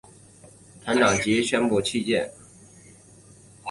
[0.83, 2.31] 船长随即宣布弃舰。